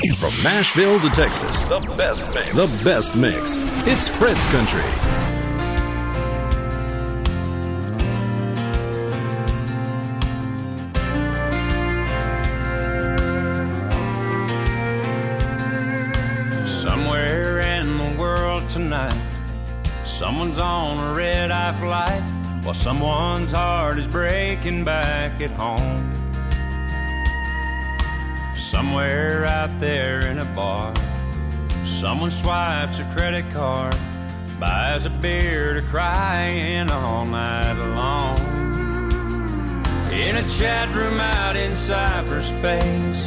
From 0.00 0.32
Nashville 0.42 0.98
to 0.98 1.10
Texas, 1.10 1.64
the 1.64 1.78
best 1.98 2.34
mix. 2.34 2.54
The 2.54 2.82
best 2.82 3.14
mix. 3.14 3.62
It's 3.86 4.08
Fred's 4.08 4.46
Country. 4.46 4.80
Somewhere 16.66 17.60
in 17.60 17.98
the 17.98 18.16
world 18.18 18.70
tonight, 18.70 19.12
someone's 20.06 20.58
on 20.58 20.96
a 20.96 21.14
red 21.14 21.50
eye 21.50 21.78
flight 21.78 22.22
while 22.64 22.72
someone's 22.72 23.52
heart 23.52 23.98
is 23.98 24.06
breaking 24.06 24.82
back 24.82 25.42
at 25.42 25.50
home. 25.50 26.19
Somewhere 28.80 29.44
out 29.44 29.78
there 29.78 30.24
in 30.24 30.38
a 30.38 30.44
bar, 30.56 30.94
someone 31.84 32.30
swipes 32.30 32.98
a 32.98 33.04
credit 33.14 33.44
card, 33.52 33.94
buys 34.58 35.04
a 35.04 35.10
beer 35.10 35.74
to 35.74 35.82
cry 35.82 36.44
in 36.44 36.90
all 36.90 37.26
night 37.26 37.74
long. 37.94 38.38
In 40.10 40.34
a 40.34 40.48
chat 40.48 40.88
room 40.96 41.20
out 41.20 41.56
in 41.56 41.72
cyberspace, 41.72 43.22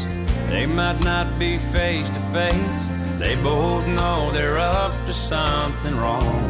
they 0.50 0.66
might 0.66 1.00
not 1.04 1.38
be 1.38 1.60
face 1.60 2.10
to 2.10 2.20
face. 2.34 3.20
They 3.20 3.36
both 3.36 3.88
know 3.88 4.32
they're 4.32 4.58
up 4.58 4.94
to 5.06 5.14
something 5.14 5.96
wrong. 5.96 6.50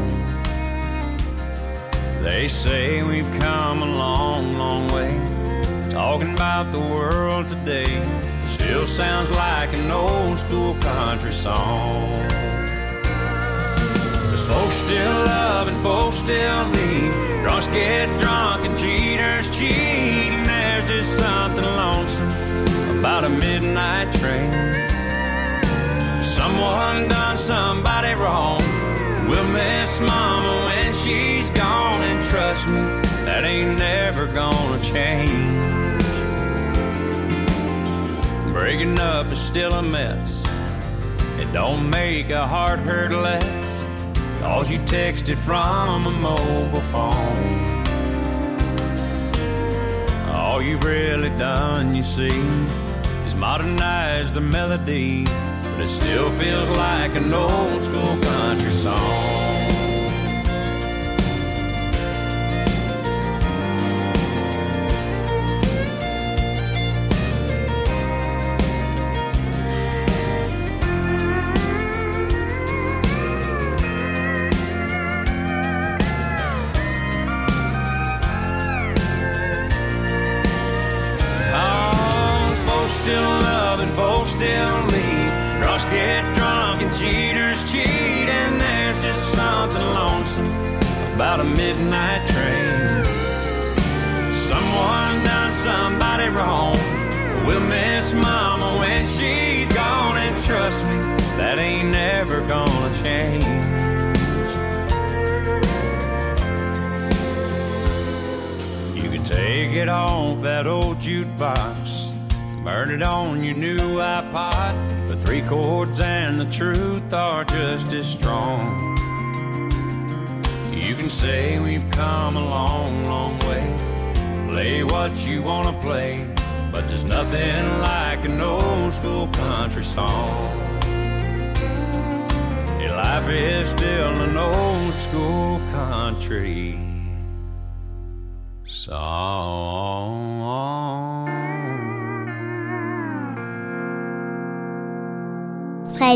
They 2.21 2.47
say 2.47 3.03
we've 3.03 3.29
come 3.41 3.83
a 3.83 3.97
long, 3.97 4.53
long 4.53 4.87
way. 4.93 5.11
Talking 5.89 6.33
about 6.33 6.71
the 6.71 6.79
world 6.79 7.49
today 7.49 8.22
still 8.63 8.87
sounds 8.87 9.29
like 9.31 9.73
an 9.73 9.91
old 9.91 10.39
school 10.39 10.73
country 10.75 11.33
song. 11.33 12.29
Cause 14.29 14.47
folks 14.47 14.75
still 14.85 15.15
love 15.25 15.67
and 15.67 15.77
folks 15.83 16.19
still 16.19 16.69
need. 16.69 17.11
Drunks 17.43 17.67
get 17.67 18.07
drunk 18.21 18.63
and 18.63 18.77
cheaters 18.77 19.51
cheat. 19.51 19.73
And 19.73 20.45
there's 20.45 20.87
just 20.87 21.19
something 21.19 21.65
lonesome 21.65 22.99
about 22.99 23.25
a 23.25 23.29
midnight 23.29 24.13
train. 24.13 24.51
Someone 26.23 27.09
done 27.09 27.37
somebody 27.37 28.13
wrong. 28.13 28.61
We'll 29.27 29.47
miss 29.51 29.99
mama 29.99 30.67
when 30.67 30.93
she's 30.93 31.49
gone, 31.49 32.01
and 32.01 32.23
trust 32.29 32.65
me, 32.67 32.81
that 33.25 33.43
ain't 33.43 33.77
never 33.77 34.25
gonna 34.27 34.81
change. 34.83 35.82
Breaking 38.53 38.99
up 38.99 39.31
is 39.31 39.39
still 39.39 39.73
a 39.73 39.81
mess. 39.81 40.41
It 41.39 41.51
don't 41.51 41.89
make 41.89 42.29
a 42.29 42.47
heart 42.47 42.79
hurt 42.79 43.11
less, 43.11 43.43
cause 44.39 44.71
you 44.71 44.79
texted 44.79 45.37
from 45.37 46.05
a 46.05 46.11
mobile 46.11 46.81
phone. 46.93 47.83
All 50.29 50.61
you've 50.61 50.83
really 50.83 51.29
done, 51.37 51.95
you 51.95 52.03
see, 52.03 52.39
is 53.25 53.35
modernize 53.35 54.31
the 54.31 54.41
melody 54.41 55.25
but 55.75 55.85
it 55.85 55.87
still 55.87 56.29
feels 56.37 56.69
like 56.69 57.15
an 57.15 57.33
old 57.33 57.81
school 57.81 58.15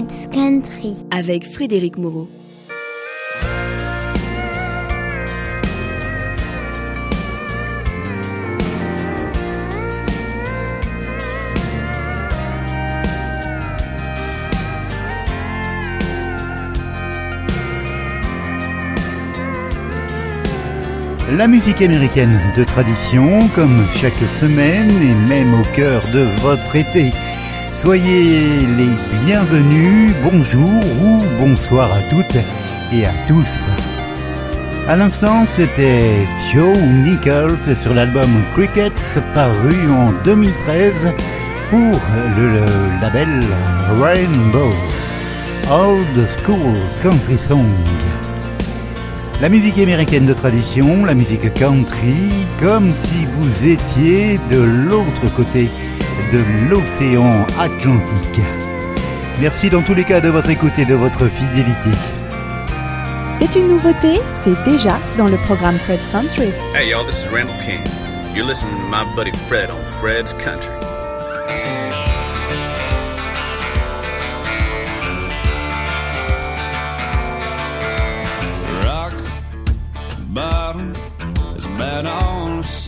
Country. 0.06 1.08
Avec 1.10 1.44
Frédéric 1.44 1.98
Moreau. 1.98 2.30
La 21.36 21.48
musique 21.48 21.82
américaine 21.82 22.40
de 22.56 22.64
tradition, 22.64 23.40
comme 23.56 23.84
chaque 24.00 24.14
semaine 24.40 24.90
et 25.02 25.28
même 25.28 25.54
au 25.60 25.64
cœur 25.76 26.04
de 26.14 26.26
votre 26.42 26.76
été. 26.76 27.12
Soyez 27.84 28.66
les 28.76 28.90
bienvenus, 29.26 30.12
bonjour 30.24 30.82
ou 31.02 31.22
bonsoir 31.40 31.94
à 31.94 32.02
toutes 32.10 32.44
et 32.92 33.06
à 33.06 33.14
tous. 33.28 33.46
À 34.88 34.96
l'instant, 34.96 35.46
c'était 35.48 36.28
Joe 36.52 36.76
Nichols 36.78 37.76
sur 37.76 37.94
l'album 37.94 38.30
Crickets 38.56 39.20
paru 39.34 39.92
en 39.92 40.12
2013 40.24 41.14
pour 41.70 42.00
le 42.38 42.66
label 43.00 43.44
Rainbow. 44.02 44.74
Old 45.70 46.28
School 46.44 46.74
Country 47.04 47.38
Song. 47.48 47.68
La 49.40 49.50
musique 49.50 49.78
américaine 49.78 50.26
de 50.26 50.34
tradition, 50.34 51.06
la 51.06 51.14
musique 51.14 51.54
country, 51.54 52.32
comme 52.60 52.92
si 52.96 53.28
vous 53.38 53.68
étiez 53.68 54.40
de 54.50 54.58
l'autre 54.58 55.32
côté 55.36 55.70
de 56.32 56.70
l'océan 56.70 57.46
Atlantique. 57.60 58.42
Merci 59.40 59.70
dans 59.70 59.82
tous 59.82 59.94
les 59.94 60.04
cas 60.04 60.20
de 60.20 60.30
votre 60.30 60.50
écoute 60.50 60.74
et 60.78 60.86
de 60.86 60.96
votre 60.96 61.28
fidélité. 61.28 61.92
C'est 63.40 63.56
une 63.56 63.70
nouveauté, 63.70 64.20
c'est 64.40 64.64
déjà 64.64 65.00
dans 65.18 65.28
le 65.28 65.38
programme 65.46 65.78
Fred's 65.78 66.08
Country. 66.12 66.52
Hey 66.76 66.90
y'all, 66.90 67.06
this 67.06 67.24
is 67.24 67.30
Randall 67.30 67.56
King. 67.66 67.84
You're 68.36 68.48
listening 68.48 68.76
to 68.76 68.88
my 68.90 69.06
buddy 69.16 69.32
Fred 69.48 69.70
on 69.70 69.86
Fred's 69.86 70.34
Country. 70.34 70.74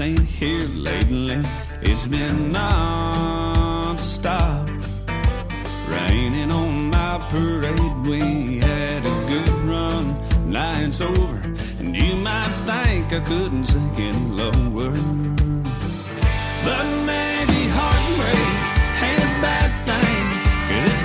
ain't 0.01 0.19
here 0.19 0.65
lately. 0.67 1.43
It's 1.81 2.05
been 2.05 2.51
non-stop. 2.51 3.59
Raining 5.87 6.51
on 6.51 6.89
my 6.89 7.25
parade. 7.29 8.05
We 8.05 8.59
had 8.59 9.05
a 9.05 9.25
good 9.27 9.49
run. 9.63 10.15
Now 10.51 10.77
it's 10.81 10.99
over. 10.99 11.41
And 11.79 11.95
you 11.95 12.15
might 12.15 12.51
think 12.65 13.13
I 13.13 13.21
couldn't 13.21 13.65
sink 13.65 13.97
it 13.97 14.15
lower. 14.29 14.91
But 16.65 16.85
maybe 17.05 17.59
heartbreak 17.77 18.49
ain't 19.07 19.23
a 19.23 19.33
bad 19.41 19.71
thing. 19.87 20.25
Cause 20.69 20.85
it 20.85 20.99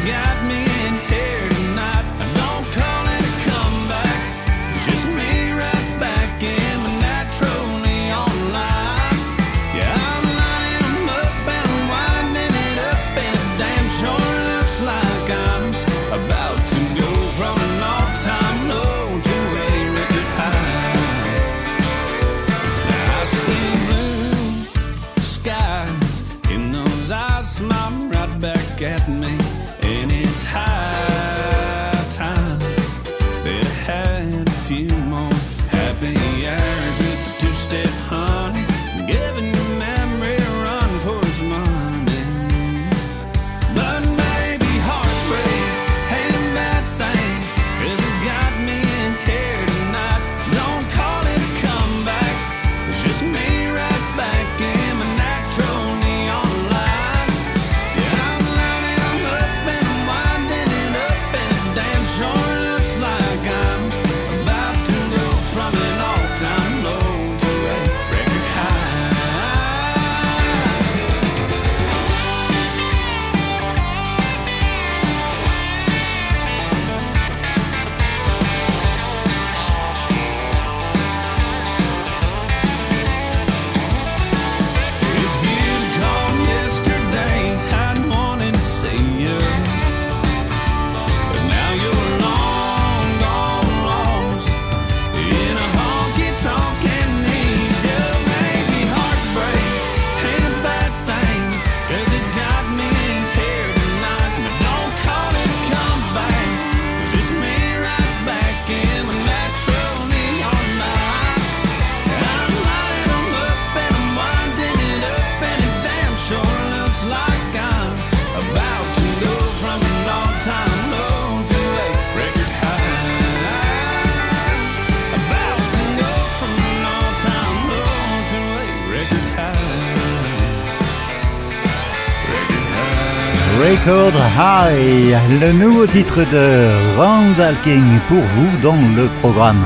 Record 133.56 134.14
High, 134.36 135.16
le 135.40 135.52
nouveau 135.52 135.86
titre 135.86 136.24
de 136.32 136.96
Randall 136.98 137.54
King 137.62 137.84
pour 138.08 138.18
vous 138.18 138.62
dans 138.62 138.76
le 138.96 139.06
programme 139.20 139.64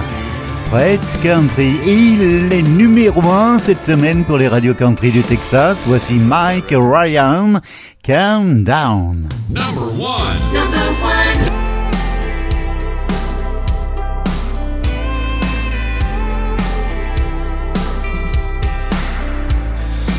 Fred's 0.66 1.16
Country. 1.22 1.78
Il 1.86 2.52
est 2.52 2.62
numéro 2.62 3.22
1 3.22 3.58
cette 3.58 3.82
semaine 3.82 4.24
pour 4.24 4.36
les 4.36 4.46
radios 4.46 4.74
country 4.74 5.10
du 5.10 5.22
Texas. 5.22 5.84
Voici 5.86 6.14
Mike 6.14 6.74
Ryan, 6.76 7.62
Calm 8.02 8.62
Down. 8.62 9.26
Number 9.48 9.86
one. 9.98 10.36
Number 10.52 10.78
one. 11.02 11.48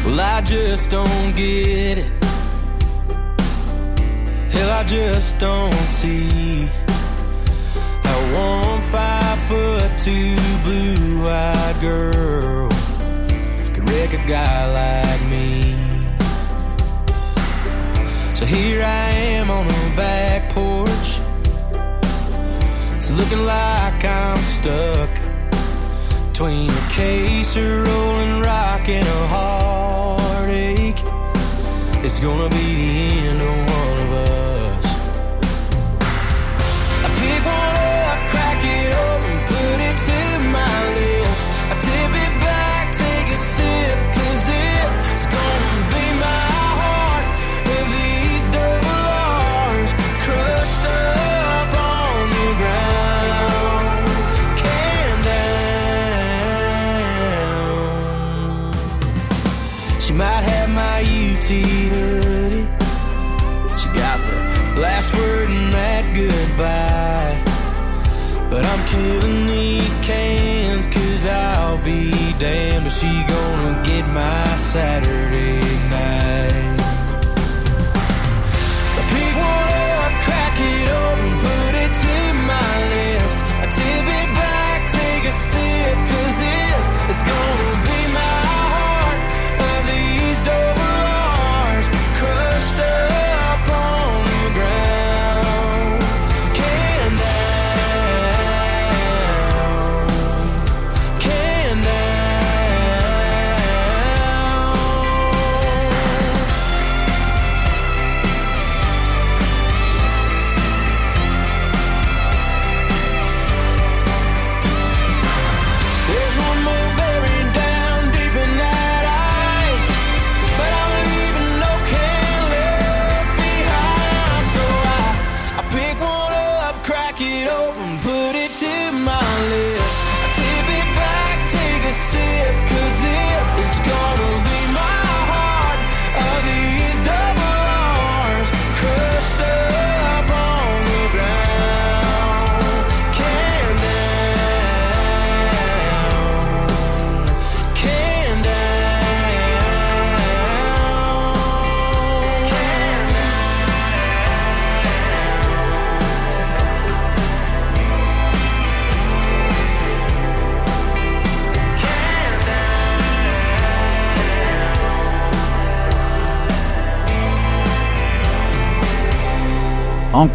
Well, 0.05 0.19
I 0.19 0.41
just 0.41 0.89
don't 0.89 1.35
get 1.35 1.99
it. 1.99 2.28
Hell, 4.59 4.71
I 4.71 4.83
just 4.83 5.39
don't 5.39 5.73
see 6.01 6.69
how 8.03 8.19
one 8.35 8.81
five 8.81 9.39
foot 9.47 9.89
two 9.97 10.35
blue 10.65 11.29
eyed 11.29 11.79
girl 11.79 12.67
could 13.73 13.89
wreck 13.89 14.11
a 14.11 14.21
guy 14.27 14.59
like 14.79 15.21
me. 15.29 15.75
So 18.35 18.45
here 18.45 18.83
I 18.83 19.11
am 19.37 19.49
on 19.49 19.65
the 19.69 19.93
back 19.95 20.49
porch. 20.49 21.09
It's 22.97 23.09
looking 23.11 23.45
like 23.45 24.03
I'm 24.03 24.41
stuck 24.57 25.09
between 26.27 26.69
a 26.69 26.89
case 26.89 27.55
of 27.55 27.87
rolling 27.87 28.41
rock 28.41 28.89
and 28.89 29.07
a 29.07 29.27
heartache. 29.27 30.18
It's 32.01 32.19
gonna 32.19 32.49
be 32.49 32.57
the 32.57 33.27
end 33.27 33.41
of 33.41 33.47
one 33.47 33.99
of 33.99 34.11
us. 34.13 34.58
I'll 71.25 71.77
be 71.83 72.11
damned 72.39 72.87
if 72.87 72.93
she 72.93 73.07
gonna 73.07 73.83
get 73.83 74.07
my 74.07 74.45
Saturday 74.55 75.68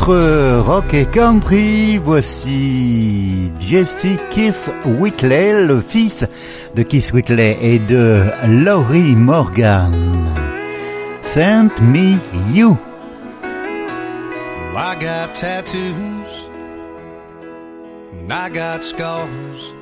Entre 0.04 0.60
rock 0.66 0.92
et 0.92 1.06
country, 1.06 1.96
voici 1.96 3.50
Jesse 3.58 4.18
Keith 4.28 4.70
Whitley, 4.84 5.66
le 5.66 5.80
fils 5.80 6.26
de 6.74 6.82
Keith 6.82 7.10
Whitley 7.14 7.56
et 7.58 7.78
de 7.78 8.22
Laurie 8.46 9.16
Morgan. 9.16 9.94
Send 11.22 11.70
me 11.80 12.18
you. 12.52 12.76
I 14.76 14.94
got 15.00 15.34
tattoos 15.34 16.48
and 18.12 18.30
I 18.30 18.50
got 18.50 18.84
scars. 18.84 19.72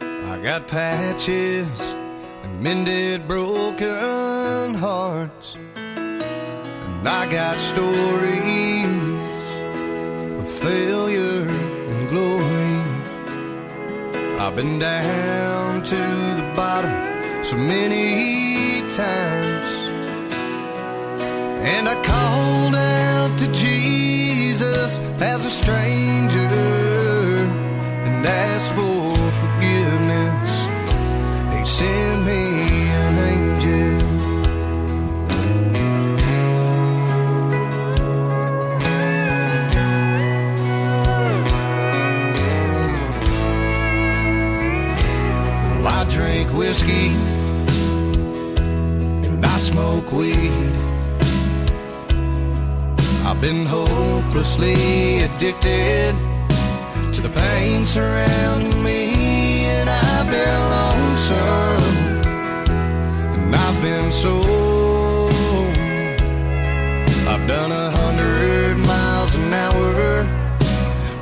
I 0.00 0.38
got 0.42 0.66
patches 0.66 1.94
and 2.42 2.62
mended 2.62 3.28
broken 3.28 4.74
hearts. 4.76 5.58
And 7.04 7.12
I 7.12 7.30
got 7.30 7.58
stories 7.58 8.86
of 10.40 10.48
failure 10.48 11.46
and 11.46 12.08
glory. 12.08 12.80
I've 14.40 14.56
been 14.56 14.78
down 14.78 15.82
to 15.82 15.96
the 15.96 16.52
bottom 16.56 17.44
so 17.44 17.58
many 17.58 18.88
times. 18.88 19.70
And 21.74 21.90
I 21.90 21.96
called 22.02 22.74
out 22.74 23.38
to 23.38 23.52
Jesus 23.52 24.98
as 25.20 25.44
a 25.44 25.50
stranger 25.50 26.48
and 28.06 28.26
asked 28.26 28.70
for 28.70 29.03
whiskey 46.74 47.14
and 49.26 49.46
I 49.46 49.56
smoke 49.58 50.10
weed. 50.10 50.74
I've 53.24 53.40
been 53.40 53.64
hopelessly 53.64 55.22
addicted 55.22 56.14
to 57.14 57.20
the 57.20 57.28
pain 57.28 57.86
surrounding 57.86 58.82
me, 58.82 59.66
and 59.76 59.88
I've 59.88 60.28
been 60.36 60.60
lonesome, 60.76 61.84
and 63.36 63.54
I've 63.54 63.80
been 63.80 64.10
so. 64.10 64.32
I've 67.30 67.46
done 67.46 67.70
a 67.70 67.90
hundred 68.00 68.78
miles 68.78 69.34
an 69.36 69.52
hour 69.52 70.26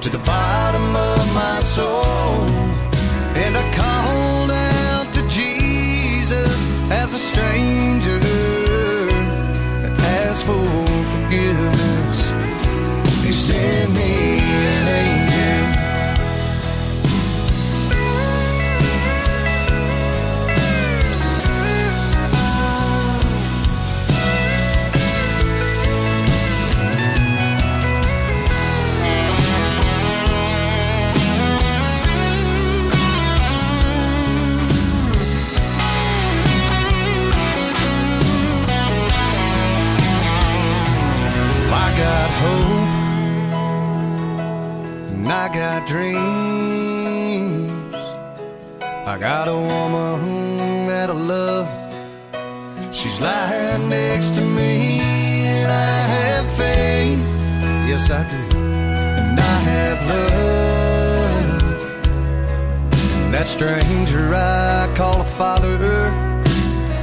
to 0.01 0.09
the 0.09 0.23
bottom 0.35 0.97
of 1.11 1.35
my 1.35 1.61
soul, 1.63 2.49
and 3.45 3.55
I 3.63 3.72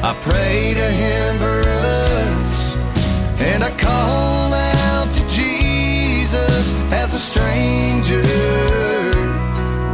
I 0.09 0.13
pray 0.21 0.73
to 0.73 0.87
him 1.01 1.37
for 1.37 1.61
us. 1.69 2.75
And 3.39 3.63
I 3.63 3.69
call 3.77 4.51
out 4.51 5.13
to 5.13 5.21
Jesus 5.27 6.73
as 6.91 7.13
a 7.13 7.19
stranger. 7.19 8.23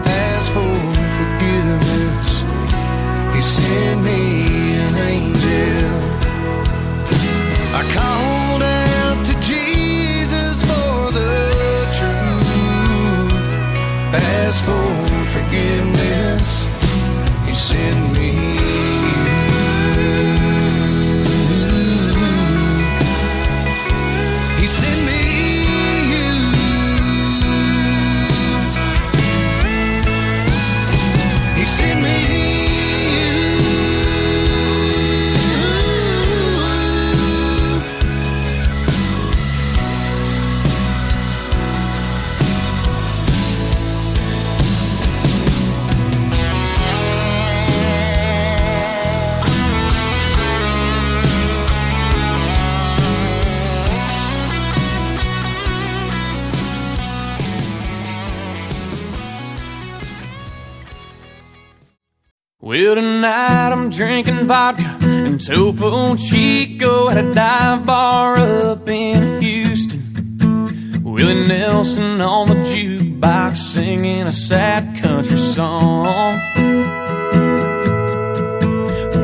Ask 0.07 0.53
for 0.53 0.75
forgiveness. 1.19 2.29
He 3.35 3.41
sent 3.41 4.03
me 4.05 4.75
an 4.85 4.95
angel. 5.15 5.91
I 7.75 7.83
called 7.99 8.63
out 8.63 9.25
to 9.25 9.33
Jesus 9.41 10.63
for 10.63 11.11
the 11.11 11.35
truth. 11.97 13.33
Ask 14.13 14.63
for 14.63 14.87
forgiveness. 15.33 15.84
Drinking 63.95 64.45
vodka 64.45 64.97
and 65.01 65.39
Topo 65.39 66.17
Chico 66.17 67.09
at 67.09 67.17
a 67.17 67.33
dive 67.33 67.85
bar 67.85 68.35
up 68.35 68.89
in 68.89 69.41
Houston. 69.41 71.01
Willie 71.01 71.47
Nelson 71.47 72.19
on 72.19 72.49
the 72.49 72.55
jukebox 72.55 73.55
singing 73.55 74.23
a 74.23 74.33
sad 74.33 75.01
country 75.01 75.37
song. 75.37 76.35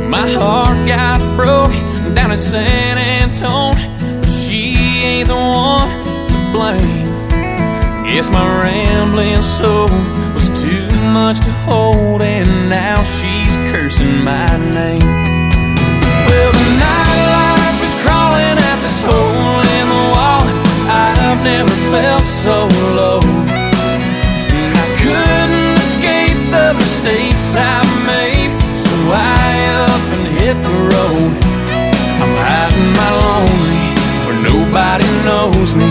My 0.10 0.32
heart 0.32 0.88
got 0.88 1.20
broke 1.36 1.74
down 2.16 2.32
in 2.32 2.38
San 2.38 2.98
Antone, 2.98 4.22
but 4.22 4.30
she 4.30 4.76
ain't 5.04 5.28
the 5.28 5.36
one 5.36 5.90
to 6.30 6.52
blame. 6.54 8.06
Guess 8.06 8.30
my 8.30 8.46
rambling 8.64 9.42
soul 9.42 9.90
was 10.34 10.48
too 10.62 10.88
much 11.12 11.40
to 11.40 11.52
hold, 11.68 12.22
and 12.22 12.70
now 12.70 13.04
she's 13.04 13.31
cursing 13.82 14.24
my 14.24 14.46
name. 14.78 15.10
Well, 16.28 16.52
the 16.54 16.68
nightlife 16.86 17.82
is 17.90 17.96
crawling 18.06 18.58
at 18.70 18.78
this 18.86 19.00
hole 19.10 19.58
in 19.78 19.86
the 19.96 20.04
wall. 20.14 20.46
I've 20.86 21.42
never 21.42 21.76
felt 21.90 22.28
so 22.46 22.58
low. 23.00 23.22
And 24.54 24.74
I 24.86 24.88
couldn't 25.02 25.82
escape 25.82 26.40
the 26.54 26.68
mistakes 26.78 27.46
I 27.58 27.82
made, 28.06 28.54
so 28.86 28.94
I 29.18 29.50
up 29.90 30.04
and 30.16 30.26
hit 30.38 30.58
the 30.70 30.78
road. 30.94 31.32
I'm 32.22 32.34
hiding 32.46 32.92
my 33.02 33.12
lonely 33.26 33.84
where 34.24 34.40
nobody 34.52 35.10
knows 35.26 35.74
me. 35.74 35.90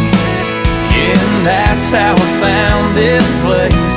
Yeah, 0.94 1.18
and 1.26 1.38
that's 1.42 1.86
how 1.90 2.14
I 2.14 2.26
found 2.38 2.86
this 2.94 3.26
place. 3.42 3.89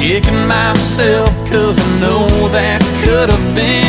Kicking 0.00 0.46
myself, 0.48 1.28
cause 1.50 1.78
I 1.78 2.00
know 2.00 2.26
that 2.48 2.80
could 3.04 3.28
have 3.28 3.54
been 3.54 3.79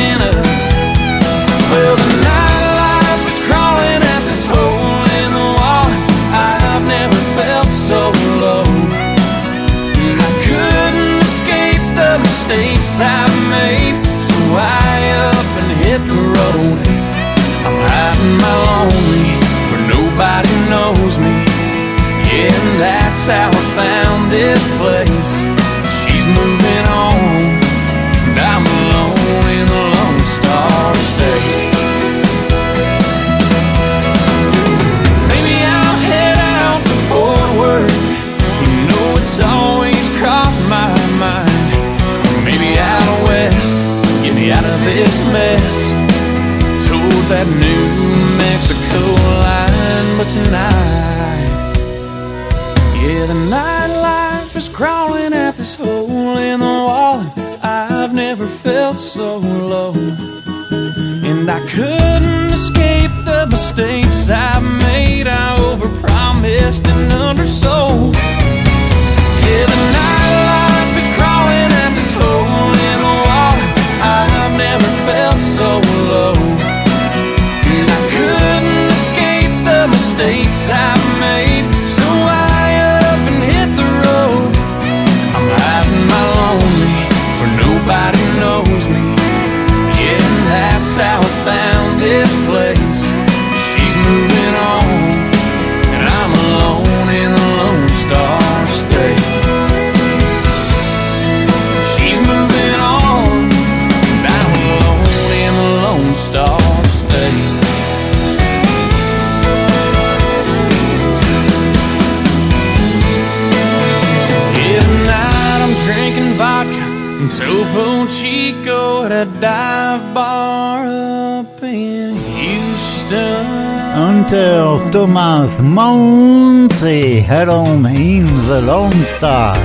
Topo 117.51 118.07
Chico 118.07 119.03
at 119.03 119.11
a 119.11 119.25
dive 119.41 120.13
bar 120.13 120.85
up 120.85 121.61
in 121.61 122.15
Houston. 122.15 123.45
Hunter 123.93 124.89
Thomas 124.93 125.59
Mounce 125.59 126.81
et 126.81 127.27
Alone 127.29 127.87
in 127.87 128.25
the 128.47 128.61
Lone 128.61 129.03
Star. 129.17 129.57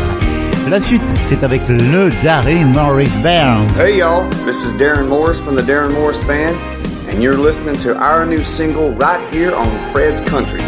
La 0.69 0.81
suite, 0.81 1.01
c'est 1.27 1.45
avec 1.45 1.63
le 1.69 2.11
Darrin 2.25 2.73
Morris 2.75 3.17
Band. 3.23 3.71
Hey 3.77 3.99
y'all, 3.99 4.29
this 4.45 4.65
is 4.65 4.73
Darrin 4.79 5.09
Morris 5.09 5.39
from 5.39 5.55
the 5.55 5.63
Darrin 5.63 5.93
Morris 5.93 6.19
Band, 6.27 6.57
and 7.09 7.23
you're 7.23 7.39
listening 7.39 7.77
to 7.83 7.95
our 7.97 8.27
new 8.27 8.43
single 8.43 8.91
right 8.97 9.23
here 9.33 9.55
on 9.55 9.71
Fred's 9.93 10.21
Country. 10.23 10.61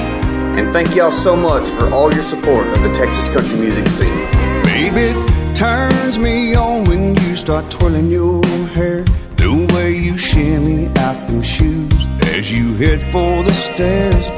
And 0.56 0.72
thank 0.72 0.94
y'all 0.94 1.10
so 1.10 1.34
much 1.34 1.68
for 1.70 1.92
all 1.92 2.14
your 2.14 2.22
support 2.22 2.68
of 2.68 2.80
the 2.80 2.92
Texas 2.92 3.26
country 3.34 3.58
music 3.58 3.88
scene. 3.88 4.30
Baby, 4.62 5.10
it 5.10 5.27
turns 5.58 6.20
me 6.20 6.54
on 6.54 6.84
when 6.84 7.16
you 7.16 7.34
start 7.34 7.68
twirling 7.68 8.12
your 8.12 8.44
hair. 8.76 9.02
The 9.34 9.50
way 9.74 9.92
you 9.92 10.16
shimmy 10.16 10.86
out 10.96 11.18
them 11.26 11.42
shoes 11.42 12.06
as 12.26 12.52
you 12.52 12.76
head 12.76 13.02
for 13.10 13.42
the 13.42 13.52
stairs. 13.52 14.28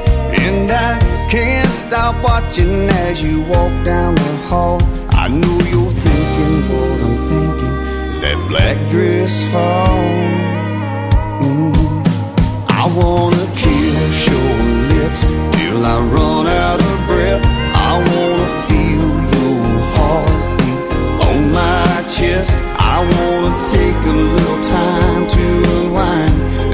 And 0.45 0.71
I 0.71 0.97
can't 1.29 1.69
stop 1.69 2.15
watching 2.23 2.89
as 2.89 3.21
you 3.21 3.41
walk 3.41 3.73
down 3.85 4.15
the 4.15 4.35
hall. 4.49 4.79
I 5.11 5.27
know 5.27 5.57
you're 5.71 5.95
thinking 6.07 6.55
what 6.71 6.97
I'm 7.05 7.17
thinking. 7.29 7.75
That 8.23 8.39
black 8.49 8.77
dress 8.89 9.43
fall? 9.51 10.01
Mm. 11.45 12.01
I 12.81 12.85
wanna 12.97 13.45
kiss 13.61 14.27
your 14.31 14.53
lips 14.95 15.21
till 15.55 15.85
I 15.85 15.99
run 16.15 16.47
out 16.47 16.81
of 16.81 16.97
breath. 17.05 17.45
I 17.75 17.91
wanna 18.09 18.30
chest. 22.11 22.51
I 22.75 22.97
wanna 23.11 23.53
take 23.71 24.01
a 24.03 24.17
little 24.35 24.61
time 24.63 25.27
to 25.35 25.45
unwind 25.75 26.70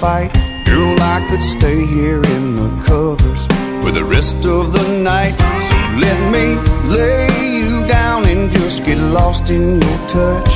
fight. 0.00 0.32
Girl, 0.64 0.96
I 0.98 1.26
could 1.28 1.42
stay 1.42 1.84
here 1.84 2.22
in 2.34 2.56
the 2.56 2.70
covers 2.86 3.44
for 3.82 3.90
the 3.90 4.02
rest 4.02 4.46
of 4.46 4.72
the 4.72 4.86
night. 4.98 5.36
So 5.60 5.76
let 6.04 6.18
me 6.32 6.46
lay 6.88 7.28
you 7.60 7.86
down 7.86 8.26
and 8.26 8.50
just 8.50 8.82
get 8.86 8.96
lost 8.96 9.50
in 9.50 9.82
your 9.82 9.98
touch. 10.08 10.52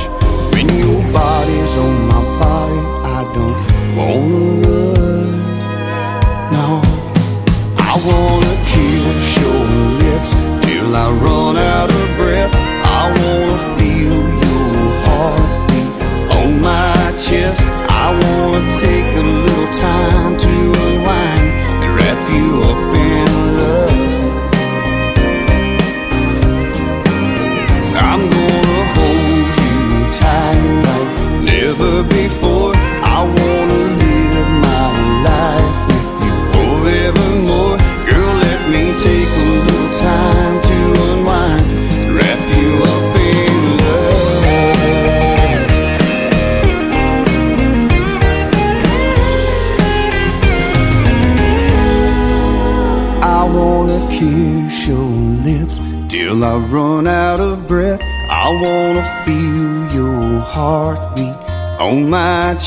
When 0.53 0.67
your 0.83 1.01
body's 1.13 1.77
on 1.85 2.07
my 2.07 2.23
body, 2.41 2.94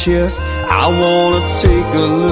chest. 0.09 0.41
I 0.71 0.87
wanna 1.01 1.41
take 1.61 1.95
a 1.95 2.07
look. 2.07 2.28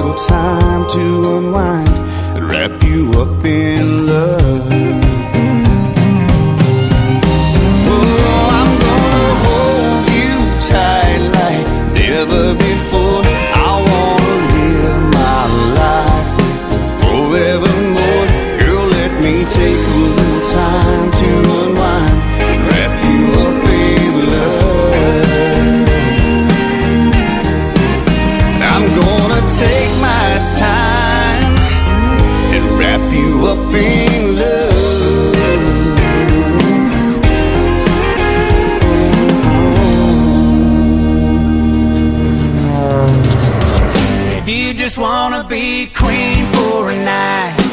queen 46.07 46.43
for 46.55 46.91
a 46.95 46.97
night. 47.15 47.67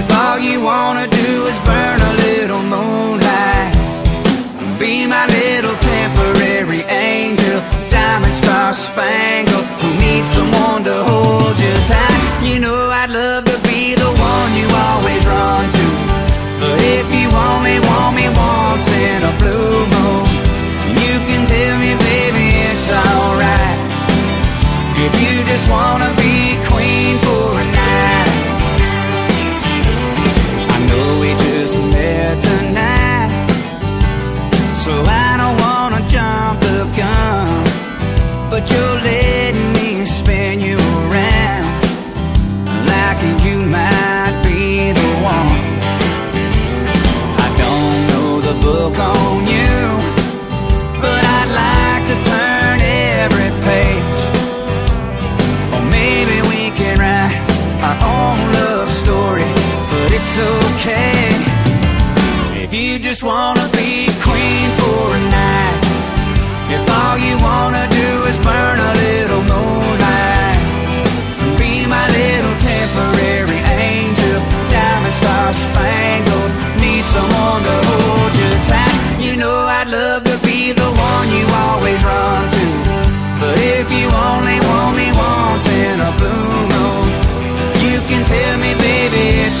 If 0.00 0.10
all 0.10 0.38
you 0.40 0.60
wanna 0.60 1.06
do 1.06 1.46
is 1.50 1.58
burn 1.60 2.00
a 2.10 2.12
little 2.26 2.62
moonlight 2.74 3.72
Be 4.76 5.06
my 5.06 5.24
little 5.38 5.76
temporary 5.76 6.82
angel 6.90 7.58
Diamond 7.88 8.34
star 8.34 8.72
spangled 8.72 9.66
Who 9.80 9.88
needs 10.04 10.30
someone 10.30 10.82
to 10.90 10.96
hold 11.10 11.56
you 11.64 11.74
tight. 11.92 12.22
You 12.48 12.58
know 12.64 12.80
I'd 13.00 13.10
love 13.20 13.44
to 13.52 13.56
be 13.70 13.94
the 13.94 14.10
one 14.30 14.50
you 14.60 14.66
always 14.88 15.22
run 15.34 15.64
to. 15.78 15.86
But 16.60 16.78
if 16.98 17.06
you 17.18 17.26
only 17.50 17.78
want 17.88 18.12
me 18.18 18.26
once 18.50 18.88
in 19.06 19.20
a 19.30 19.34
blue 19.40 19.78
moon 19.94 20.26
You 21.06 21.14
can 21.28 21.42
tell 21.54 21.76
me 21.84 21.92
baby 22.10 22.46
it's 22.66 22.88
alright. 23.02 23.78
If 25.06 25.12
you 25.22 25.34
just 25.50 25.66
wanna 25.70 26.10
be 26.18 26.23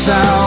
sound 0.04 0.43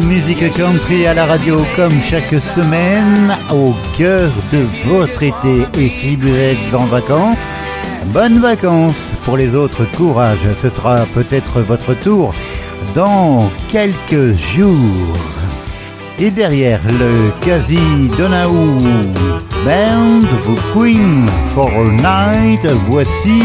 La 0.00 0.06
musique 0.06 0.52
country 0.54 1.08
à 1.08 1.14
la 1.14 1.26
radio 1.26 1.56
comme 1.74 2.00
chaque 2.08 2.32
semaine 2.40 3.36
au 3.50 3.74
cœur 3.96 4.30
de 4.52 4.58
votre 4.86 5.24
été. 5.24 5.66
Et 5.76 5.88
si 5.88 6.14
vous 6.14 6.32
êtes 6.36 6.72
en 6.72 6.84
vacances, 6.84 7.44
bonnes 8.14 8.38
vacances. 8.38 9.02
Pour 9.24 9.36
les 9.36 9.56
autres, 9.56 9.90
courage. 9.96 10.38
Ce 10.62 10.70
sera 10.70 10.98
peut-être 11.14 11.62
votre 11.62 11.94
tour 11.94 12.32
dans 12.94 13.50
quelques 13.72 14.38
jours. 14.54 15.18
Et 16.20 16.30
derrière 16.30 16.80
le 16.86 17.32
quasi 17.44 17.80
Donahue 18.16 19.02
Band, 19.64 20.20
vous 20.44 20.60
Queen 20.72 21.26
for 21.56 21.70
a 21.70 22.36
Night, 22.36 22.64
voici 22.86 23.42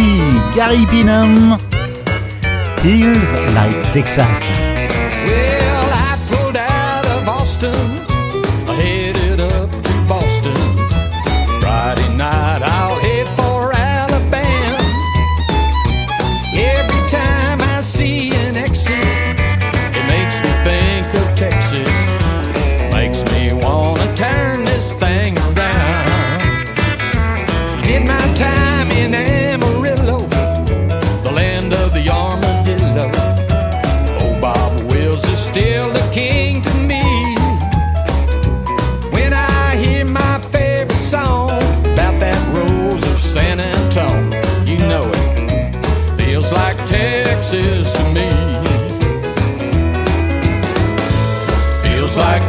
Gary 0.56 0.86
Bingham. 0.92 1.58
Feels 2.84 3.34
like 3.56 3.92
Texas. 3.92 4.73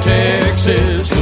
Texas. 0.04 1.13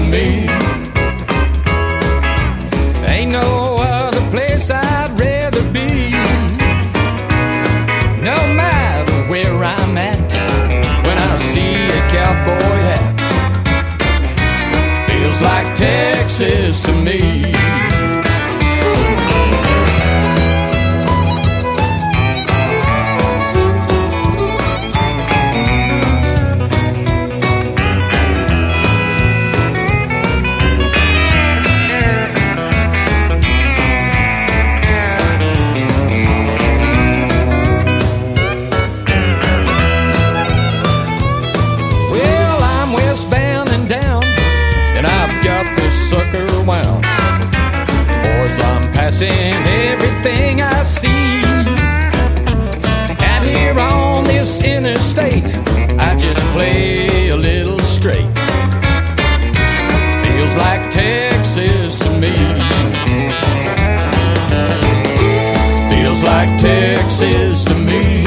Texas 67.03 67.65
to 67.65 67.75
me. 67.75 68.25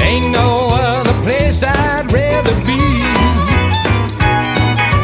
Ain't 0.00 0.30
no 0.30 0.70
other 0.72 1.12
place 1.22 1.62
I'd 1.62 2.10
rather 2.10 2.54
be. 2.64 2.80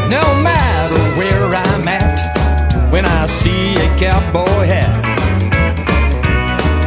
No 0.08 0.24
matter 0.40 1.00
where 1.18 1.54
I'm 1.54 1.86
at, 1.86 2.18
when 2.90 3.04
I 3.04 3.26
see 3.26 3.74
a 3.76 3.88
cowboy 3.98 4.64
hat, 4.72 5.04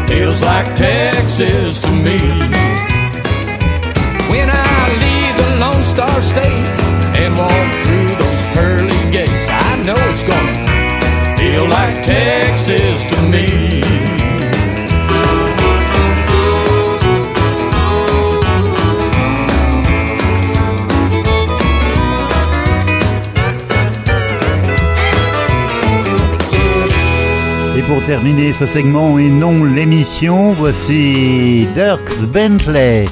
feels 0.08 0.42
like 0.42 0.76
Texas 0.76 1.82
to 1.84 1.92
me. 1.92 2.20
When 4.32 4.50
I 4.50 4.80
leave 5.06 5.36
the 5.44 5.52
Lone 5.64 5.84
Star 5.84 6.22
State 6.22 6.72
and 7.22 7.38
walk 7.38 7.70
through 7.86 8.16
those 8.24 8.46
pearly 8.56 9.12
gates, 9.12 9.48
I 9.50 9.84
know 9.84 9.98
it's 10.10 10.24
gonna 10.24 11.38
feel 11.38 11.68
like 11.68 12.02
Texas 12.02 13.08
to 13.12 13.22
me. 13.30 13.65
Terminer 28.06 28.54
ce 28.54 28.68
segment 28.68 29.18
et 29.18 29.30
non 29.30 29.64
l'émission, 29.64 30.52
voici 30.52 31.68
Dirks 31.74 32.22
Bentley. 32.28 33.06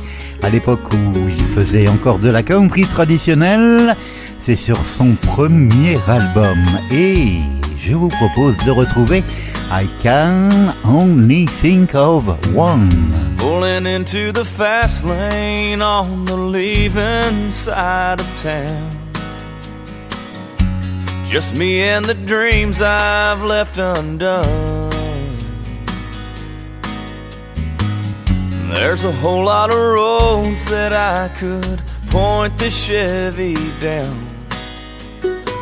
À 0.44 0.50
l'époque 0.50 0.94
où 0.94 1.30
il 1.30 1.46
faisait 1.50 1.88
encore 1.88 2.20
de 2.20 2.30
la 2.30 2.44
country 2.44 2.84
traditionnelle, 2.84 3.96
c'est 4.40 4.56
sur 4.56 4.86
son 4.86 5.16
premier 5.16 5.98
album. 6.08 6.60
Et 6.92 7.40
je 7.78 7.96
vous 7.96 8.10
propose 8.10 8.56
de 8.66 8.72
retrouver 8.72 9.24
I 9.72 9.88
Can 10.04 10.50
Only 10.86 11.46
Think 11.46 11.96
of 11.96 12.26
One. 12.56 12.90
There's 28.74 29.04
a 29.04 29.12
whole 29.12 29.46
lot 29.46 29.70
of 29.70 29.78
roads 29.78 30.66
that 30.66 30.94
I 30.94 31.30
could 31.38 31.80
point 32.08 32.58
the 32.58 32.72
Chevy 32.72 33.54
down. 33.80 34.28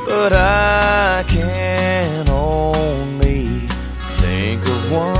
But 0.05 0.31
I 0.33 1.25
can 1.27 2.29
only 2.29 3.67
think 4.21 4.65
of 4.65 4.91
one. 4.91 5.11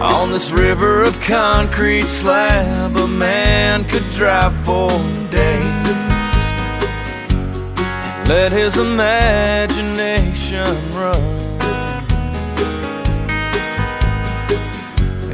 On 0.00 0.30
this 0.30 0.52
river 0.52 1.02
of 1.02 1.20
concrete 1.20 2.06
slab, 2.06 2.96
a 2.96 3.08
man 3.08 3.84
could 3.84 4.08
drive 4.12 4.54
for 4.64 4.88
days 5.30 5.88
and 8.06 8.28
let 8.28 8.52
his 8.52 8.76
imagination 8.76 10.64
run. 10.94 11.39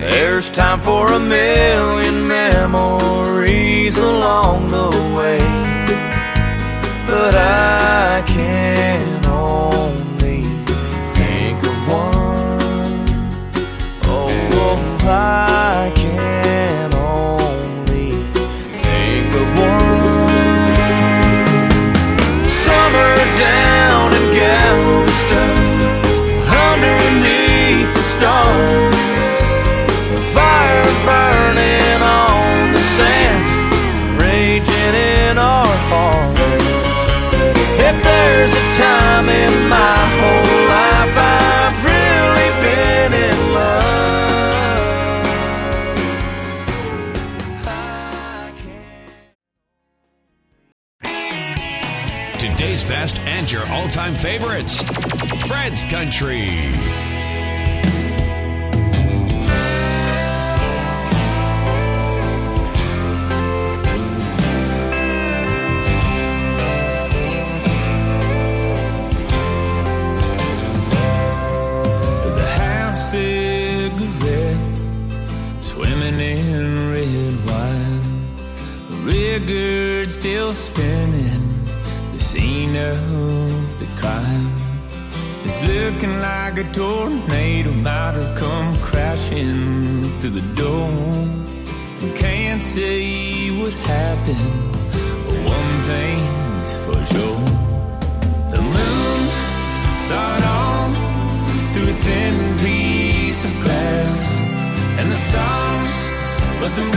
There's 0.09 0.51
time 0.51 0.81
for 0.81 1.13
a 1.13 1.19
million 1.19 2.29
memories 2.29 3.99
along 3.99 4.71
the 4.71 4.91
way, 5.17 5.41
but 7.09 7.35
I 7.35 8.23
can 8.25 9.27
only 9.27 10.43
think 11.17 11.59
of 11.67 11.89
one. 11.89 13.05
Oh, 14.05 14.31
I 15.09 15.93
can 15.97 16.06
Today's 52.39 52.85
best 52.85 53.19
and 53.21 53.51
your 53.51 53.67
all 53.69 53.89
time 53.89 54.15
favorites. 54.15 54.81
Fred's 55.49 55.85
Country. 55.85 57.06
Record 79.47 80.11
still 80.11 80.53
spinning. 80.53 81.65
The 82.13 82.19
scene 82.19 82.77
of 82.77 83.79
the 83.79 83.87
crime 84.01 84.53
is 85.45 85.63
looking 85.63 86.21
like 86.21 86.59
a 86.59 86.65
tornado 86.73 87.71
about 87.81 88.15
to 88.15 88.35
come 88.37 88.77
crashing 88.79 90.03
through 90.21 90.31
the 90.31 90.55
door. 90.55 90.91
You 92.01 92.13
can't 92.15 92.63
say 92.63 93.51
what 93.51 93.73
happened, 93.75 94.73
but 95.27 95.39
one 95.57 95.75
thing's 95.91 96.77
for 96.85 96.99
sure. 97.15 97.45
The 98.51 98.63
moon 98.63 99.21
saw 100.09 100.37
it 100.37 100.45
all 100.45 100.93
through 101.73 101.91
a 101.91 101.99
thin 102.07 102.59
piece 102.59 103.45
of 103.45 103.53
glass, 103.63 104.41
and 104.99 105.11
the 105.11 105.21
stars 105.29 105.95
must 106.61 106.77
have 106.79 106.97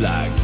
Like 0.00 0.41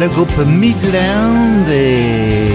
le 0.00 0.08
groupe 0.08 0.34
Midland 0.46 1.68
et 1.70 2.46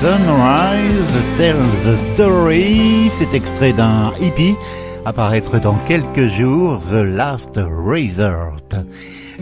Sunrise 0.00 1.14
Tell 1.36 1.56
the 1.84 2.14
Story. 2.14 3.08
C'est 3.16 3.34
extrait 3.34 3.72
d'un 3.72 4.12
hippie 4.20 4.56
apparaître 5.04 5.60
dans 5.60 5.76
quelques 5.86 6.26
jours 6.26 6.80
The 6.90 7.04
Last 7.04 7.56
Resort. 7.56 8.56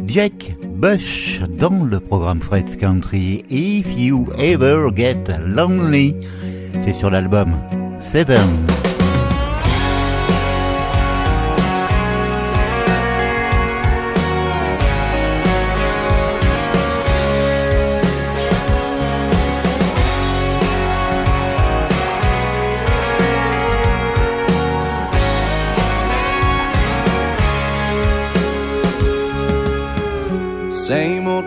Jack 0.07 0.55
Bush 0.77 1.40
dans 1.49 1.83
le 1.83 1.99
programme 1.99 2.42
Fred's 2.42 2.77
Country 2.77 3.42
If 3.49 3.87
You 3.99 4.27
Ever 4.38 4.88
Get 4.95 5.25
Lonely. 5.40 6.14
C'est 6.85 6.95
sur 6.95 7.09
l'album 7.09 7.55
Seven. 8.01 8.86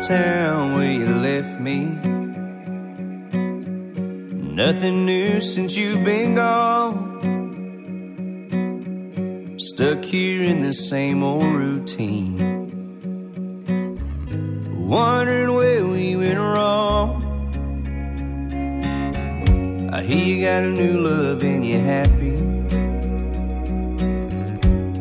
town 0.08 0.76
where 0.76 0.92
you 0.92 1.08
left 1.08 1.60
me. 1.60 1.86
Nothing 4.56 5.06
new 5.06 5.42
since 5.42 5.76
you've 5.76 6.06
been 6.06 6.36
gone. 6.36 7.20
Stuck 9.60 10.06
here 10.06 10.44
in 10.44 10.62
the 10.62 10.72
same 10.74 11.22
old 11.22 11.54
routine. 11.54 12.38
Wondering 14.88 15.54
where 15.54 15.86
we 15.86 16.16
went 16.16 16.40
wrong. 16.40 17.26
I 19.92 20.02
hear 20.02 20.26
you 20.26 20.42
got 20.44 20.64
a 20.64 20.70
new 20.70 20.98
love 21.00 21.44
and 21.44 21.66
you're 21.66 21.82
happy. 21.82 22.36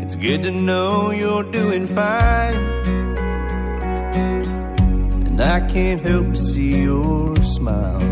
It's 0.03 0.17
good 0.17 0.43
to 0.43 0.51
know 0.51 1.13
you're 1.13 1.45
doing 1.45 1.87
fine 1.87 2.67
and 5.38 5.46
I 5.46 5.61
can't 5.68 6.01
help 6.01 6.27
but 6.29 6.37
see 6.37 6.83
your 6.83 7.37
smile. 7.37 8.03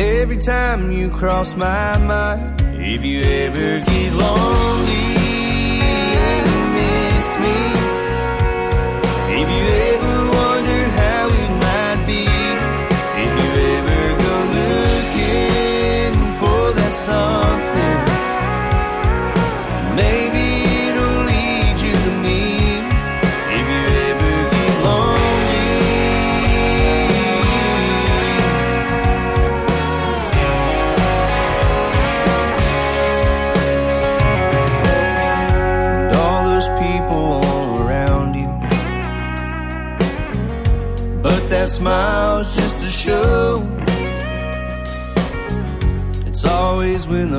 Every 0.00 0.38
time 0.38 0.90
you 0.90 1.10
cross 1.10 1.54
my 1.54 1.98
mind, 1.98 2.60
if 2.80 3.04
you 3.04 3.20
ever 3.20 3.84
get 3.84 4.12
lonely 4.14 5.08
and 5.84 6.46
miss 6.78 7.38
me, 7.44 7.56
if 9.40 9.48
you 9.54 9.64
ever 9.92 10.19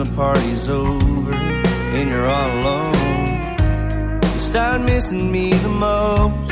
the 0.04 0.16
party's 0.16 0.68
over 0.68 1.36
and 1.36 2.10
you're 2.10 2.28
all 2.28 2.60
alone, 2.60 4.24
you 4.34 4.40
start 4.40 4.82
missing 4.82 5.32
me 5.32 5.54
the 5.54 5.70
most. 5.70 6.52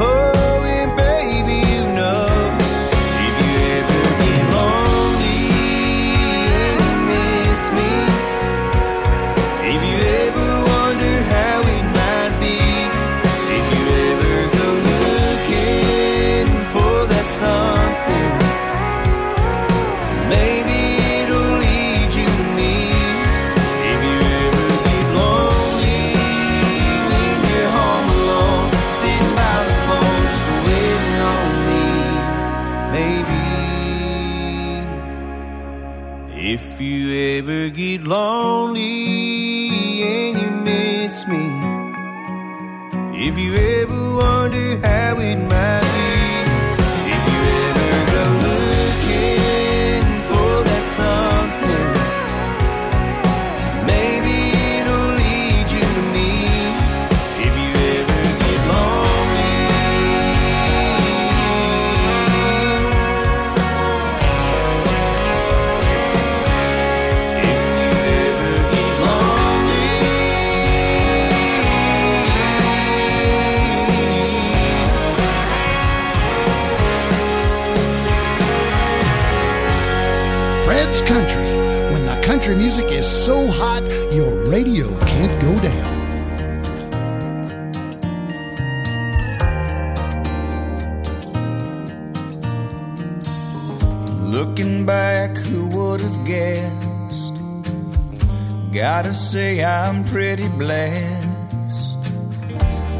Oh. 0.00 0.35
Country 82.46 82.62
music 82.62 82.92
is 82.92 83.08
so 83.08 83.50
hot, 83.50 83.82
your 84.12 84.44
radio 84.48 84.86
can't 85.00 85.42
go 85.42 85.52
down. 85.62 85.94
Looking 94.30 94.86
back, 94.86 95.36
who 95.36 95.66
would 95.70 96.00
have 96.00 96.24
guessed? 96.24 97.42
Gotta 98.72 99.12
say, 99.12 99.64
I'm 99.64 100.04
pretty 100.04 100.46
blessed. 100.46 101.98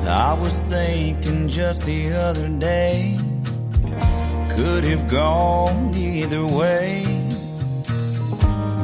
I 0.08 0.36
was 0.40 0.58
thinking 0.70 1.46
just 1.48 1.82
the 1.82 2.12
other 2.14 2.48
day, 2.48 3.16
could 4.50 4.82
have 4.82 5.08
gone 5.08 5.94
either 5.94 6.44
way. 6.44 7.15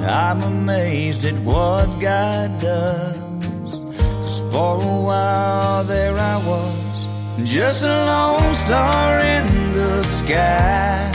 I'm 0.05 0.43
amazed 0.43 1.25
at 1.25 1.39
what 1.41 2.01
God 2.01 2.59
does. 2.59 3.83
Cause 4.23 4.41
for 4.53 4.83
a 4.83 5.03
while 5.09 5.85
there 5.85 6.19
I 6.19 6.37
was, 6.47 7.07
just 7.45 7.85
a 7.85 8.07
lone 8.07 8.55
star 8.55 9.21
in 9.21 9.47
the 9.73 10.03
sky 10.03 11.11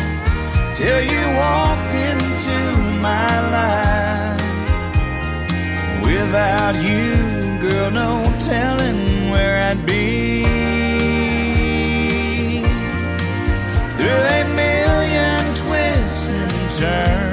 till 0.76 1.02
you 1.02 1.24
walked 1.36 1.94
into 1.94 2.58
my 3.02 3.34
life. 3.58 4.42
Without 6.04 6.76
you, 6.76 7.14
girl, 7.60 7.92
no 7.92 8.34
telling 8.40 9.30
where 9.32 9.62
I'd 9.70 9.86
be. 9.86 10.44
Through 13.98 14.24
a 14.40 14.44
million 14.56 15.56
twists 15.56 16.30
and 16.30 16.72
turns, 16.80 17.26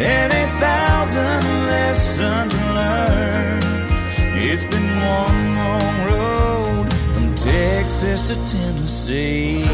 and 0.00 0.32
a 0.32 0.46
thousand 0.60 1.44
lessons 1.66 2.54
learned. 2.54 3.64
It's 4.40 4.64
been 4.64 4.88
one 5.20 5.40
long 5.56 5.94
road 6.10 6.86
from 7.14 7.34
Texas 7.34 8.28
to 8.28 8.34
Tennessee. 8.46 9.64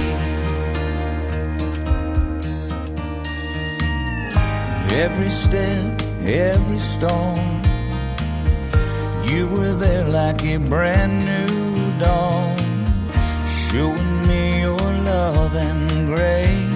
Every 4.92 5.30
step, 5.30 6.00
every 6.22 6.78
storm, 6.78 7.62
you 9.26 9.48
were 9.48 9.74
there 9.74 10.08
like 10.08 10.42
a 10.44 10.56
brand 10.58 11.26
new 11.26 11.98
dawn, 11.98 12.56
showing 13.68 14.26
me 14.26 14.60
your 14.62 14.78
love 14.78 15.54
and 15.54 16.06
grace, 16.06 16.73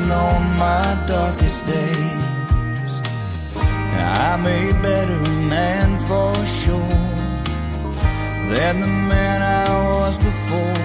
even 0.00 0.12
on 0.12 0.42
my 0.58 1.06
darkest 1.06 1.66
days. 1.66 2.92
I'm 3.56 4.46
a 4.46 4.72
better 4.82 5.20
man 5.48 5.98
for 6.00 6.34
sure 6.44 6.98
than 8.54 8.80
the 8.80 8.86
man 8.86 9.42
I 9.42 9.68
was 9.94 10.18
before. 10.18 10.84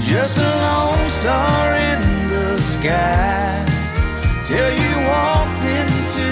Just 0.00 0.38
a 0.38 0.52
lone 0.66 1.08
star 1.20 1.76
in 1.90 2.28
the 2.28 2.58
sky 2.58 3.64
till 4.44 4.70
you 4.82 4.92
walked 5.08 5.64
into 5.64 6.26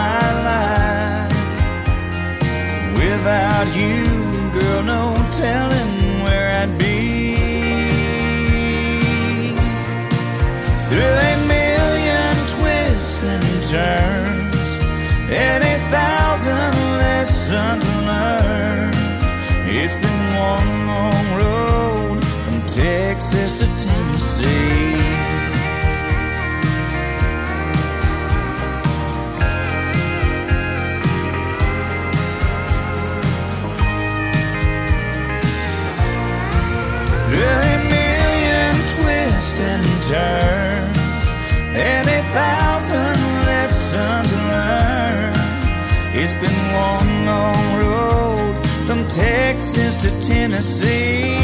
my 0.00 0.24
life. 0.50 1.32
Without 3.02 3.68
you, 3.74 4.04
girl, 4.58 4.82
no 4.82 5.30
telling 5.32 6.22
where 6.24 6.50
I'd 6.62 6.78
be. 6.78 7.34
Through 10.88 11.16
a 11.30 11.43
and 13.74 14.52
turns, 14.52 14.78
and 15.30 15.64
a 15.64 15.78
thousand 15.90 16.74
lessons 16.98 17.84
learned. 18.06 18.94
It's 19.66 19.94
been 19.96 20.34
one 20.36 20.86
long 20.86 21.26
road 21.36 22.24
from 22.44 22.60
Texas 22.66 23.58
to 23.60 23.66
Tennessee. 23.66 24.52
Through 37.26 37.42
a 37.42 37.78
million 37.90 38.74
twists 38.94 39.60
and 39.60 39.84
turns, 40.04 41.26
and 41.74 42.13
Texas 49.14 49.94
to 50.02 50.10
Tennessee. 50.20 51.38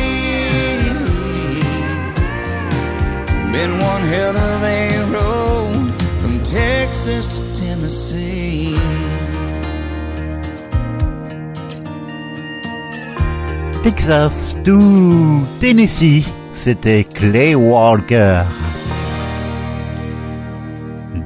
Been 3.52 3.78
one 3.78 4.02
hell 4.10 4.36
of 4.36 4.62
a 4.64 5.04
road 5.12 5.92
from 6.20 6.42
Texas 6.42 7.38
to 7.38 7.42
Tennessee. 7.54 8.74
Texas 13.84 14.56
to 14.64 15.46
Tennessee, 15.60 16.26
c'était 16.54 17.04
Clay 17.04 17.54
Walker. 17.54 18.42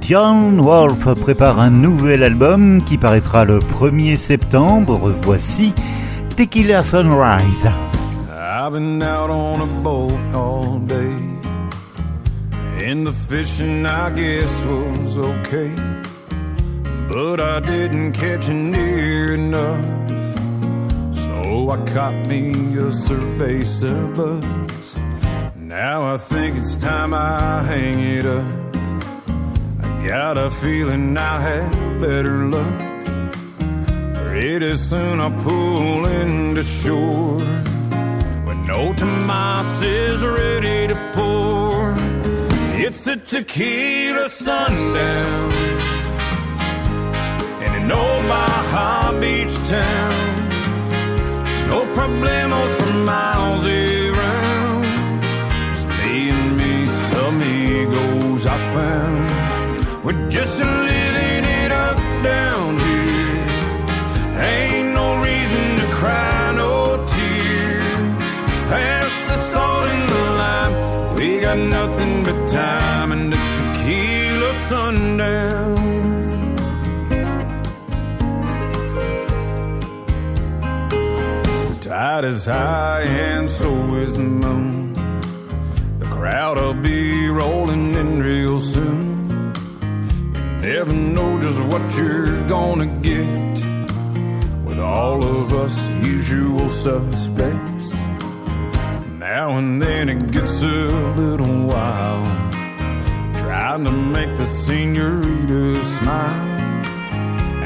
John 0.03 0.61
Wolf 0.61 1.09
prépare 1.23 1.59
un 1.59 1.71
nouvel 1.71 2.23
album 2.23 2.83
qui 2.83 2.99
paraîtra 2.99 3.47
le 3.47 3.61
1er 3.61 4.19
septembre. 4.19 5.11
Voici 5.23 5.73
Tequila 6.37 6.83
Sunrise. 6.83 7.65
I've 8.29 8.73
been 8.73 9.01
out 9.03 9.31
on 9.31 9.61
a 9.61 9.83
boat 9.83 10.35
all 10.35 10.81
day, 10.81 11.17
and 12.85 13.07
the 13.07 13.13
fishing 13.13 13.87
I 13.87 14.11
guess 14.11 14.53
was 14.65 15.19
okay, 15.19 15.73
but 17.09 17.41
I 17.41 17.61
didn't 17.61 18.15
catch 18.15 18.49
near 18.49 19.35
enough. 19.35 19.85
So 21.15 21.71
I 21.71 21.77
caught 21.93 22.27
me 22.27 22.51
a 22.79 22.91
cerveza 22.91 23.95
buzz. 24.17 24.97
Now 25.57 26.15
I 26.15 26.17
think 26.17 26.57
it's 26.57 26.75
time 26.75 27.15
I 27.15 27.63
hang 27.63 28.01
it 28.01 28.27
up. 28.27 28.49
I 29.83 30.07
got 30.09 30.37
a 30.37 30.51
feeling 30.51 31.17
I 31.17 31.41
have 31.41 32.01
better 32.01 32.47
luck. 32.47 32.94
Pretty 34.35 34.77
soon 34.77 35.21
I'll 35.21 35.31
pull 35.45 36.07
into 36.07 36.65
shore 36.65 37.39
when 38.45 38.67
no 38.67 38.93
Tomas 38.93 39.81
is 39.81 40.25
ready 40.25 40.89
to 40.89 40.97
pour. 41.15 41.95
It's 42.85 43.07
a 43.07 43.15
tequila 43.15 44.29
sundown 44.29 45.53
and 47.63 47.77
in 47.77 47.83
an 47.85 47.93
old 47.93 48.27
Baja 48.27 49.13
Beach 49.21 49.55
town. 49.69 50.17
No 51.69 51.85
problemos 51.95 52.71
for 52.81 52.93
miles 53.13 53.65
around. 53.65 54.83
Just 55.77 55.89
me 56.01 56.31
and 56.31 56.57
me, 56.57 56.87
some 56.87 57.37
amigos 57.37 58.47
I 58.47 58.59
found. 58.75 60.05
We're 60.05 60.29
just 60.29 60.59
living 60.59 60.94
Tide 82.15 82.25
is 82.27 82.45
high 82.45 83.03
and 83.03 83.51
so 83.51 83.97
is 83.97 84.15
the 84.15 84.21
moon. 84.21 84.93
The 85.99 86.07
crowd 86.07 86.57
will 86.59 86.73
be 86.73 87.27
rolling 87.27 87.93
in 87.97 88.23
real 88.23 88.61
soon. 88.61 89.53
You 90.33 90.43
never 90.63 90.93
know 90.93 91.41
just 91.43 91.61
what 91.71 91.83
you're 91.97 92.47
gonna 92.47 92.87
get 93.11 93.57
with 94.65 94.79
all 94.79 95.25
of 95.25 95.53
us 95.55 95.77
usual 96.07 96.69
suspects. 96.69 97.93
Now 99.19 99.59
and 99.59 99.83
then 99.83 100.09
it 100.09 100.31
gets 100.31 100.63
a 100.63 100.87
little 101.17 101.67
wild, 101.67 102.27
trying 103.43 103.85
to 103.87 103.91
make 103.91 104.37
the 104.37 104.47
senorita 104.47 105.83
smile. 105.97 106.49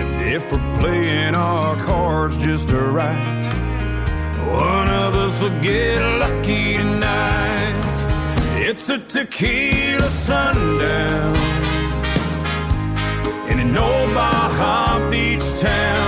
And 0.01 0.31
if 0.31 0.51
we're 0.51 0.79
playing 0.81 1.35
our 1.35 1.77
cards 1.85 2.39
just 2.39 2.71
right, 2.71 3.38
one 4.53 4.89
of 4.89 5.15
us 5.15 5.43
will 5.43 5.61
get 5.61 6.01
lucky 6.19 6.77
tonight. 6.79 7.85
It's 8.57 8.89
a 8.89 8.99
tequila 8.99 10.09
sundown 10.27 11.37
in 13.51 13.61
an 13.61 13.77
old 13.77 14.15
Baja 14.15 15.11
Beach 15.11 15.45
town. 15.61 16.08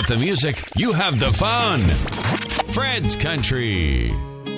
Got 0.00 0.08
the 0.08 0.16
music, 0.16 0.62
you 0.76 0.92
have 0.92 1.18
the 1.18 1.28
fun. 1.32 1.80
Fred's 2.72 3.16
Country. 3.16 4.12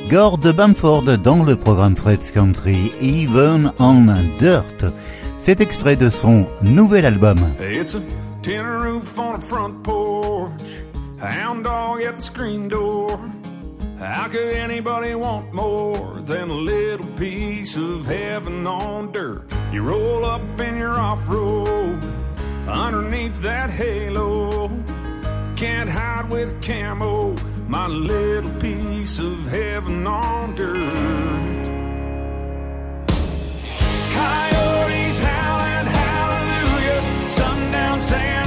Gord 0.09 0.43
Bamford 0.57 1.17
dans 1.23 1.45
le 1.45 1.57
programme 1.57 1.97
Fred's 1.97 2.31
Country, 2.31 2.93
Even 3.01 3.73
on 3.79 4.07
Dirt. 4.39 4.85
C'est 5.39 5.61
extrait 5.61 5.97
de 5.97 6.11
son 6.11 6.47
nouvel 6.63 7.05
album. 7.05 7.39
It's 7.59 7.95
a 7.95 8.03
tin 8.43 8.65
roof 8.65 9.19
on 9.19 9.37
a 9.37 9.41
front 9.41 9.83
porch, 9.83 10.53
hound 11.19 11.65
dog 11.65 12.03
at 12.03 12.17
the 12.17 12.23
screen 12.23 12.69
door. 12.69 13.19
How 13.99 14.29
could 14.29 14.55
anybody 14.55 15.15
want 15.15 15.53
more 15.53 16.21
than 16.25 16.51
a 16.51 16.55
little 16.55 17.07
piece 17.17 17.77
of 17.77 18.07
heaven 18.07 18.67
on 18.67 19.13
dirt? 19.13 19.45
You 19.73 19.83
roll 19.83 20.25
up 20.25 20.43
in 20.61 20.77
your 20.77 20.99
off-road 20.99 22.01
underneath 22.69 23.41
that 23.43 23.71
halo. 23.71 24.71
Can't 25.63 25.89
hide 25.89 26.29
with 26.29 26.61
camo, 26.61 27.37
my 27.69 27.87
little 27.87 28.51
piece 28.59 29.21
of 29.21 29.47
heaven 29.49 30.05
on 30.09 30.57
dirt. 30.57 30.75
Coyotes 34.13 35.21
howling 35.21 35.87
hallelujah, 35.87 37.29
sundown 37.29 38.01
saying 38.01 38.42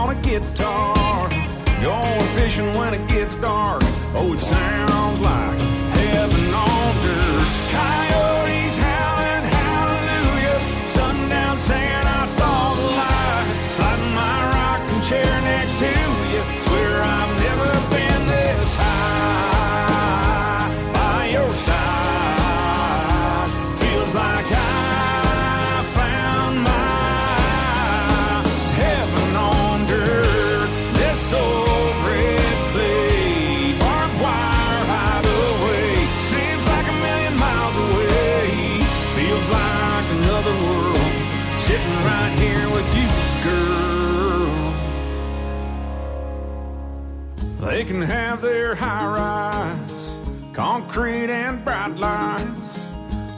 on 0.00 0.16
a 0.16 0.20
guitar. 0.22 1.28
Going 1.82 2.26
fishing 2.36 2.72
when 2.74 2.94
it 2.94 3.06
gets 3.08 3.34
dark. 3.36 3.82
Oh, 4.14 4.32
it 4.32 4.40
sounds 4.40 5.20
like 5.20 5.60
heaven 5.60 6.54
on 6.54 6.79
They 47.80 47.86
can 47.86 48.02
have 48.02 48.42
their 48.42 48.74
high 48.74 49.06
rise, 49.06 50.16
concrete 50.52 51.30
and 51.30 51.64
bright 51.64 51.96
lights. 51.96 52.78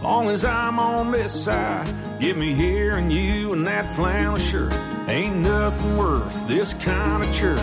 Long 0.02 0.30
as 0.30 0.44
I'm 0.44 0.80
on 0.80 1.12
this 1.12 1.44
side, 1.44 1.86
give 2.18 2.36
me 2.36 2.52
here 2.52 2.96
and 2.96 3.12
you 3.12 3.52
and 3.52 3.64
that 3.68 3.88
flannel 3.94 4.38
shirt. 4.38 4.72
Ain't 5.08 5.36
nothing 5.36 5.96
worth 5.96 6.48
this 6.48 6.74
kind 6.74 7.22
of 7.22 7.32
church. 7.32 7.60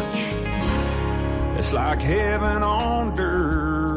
It's 1.60 1.74
like 1.74 2.02
heaven 2.02 2.64
on 2.64 3.14
dirt. 3.14 3.89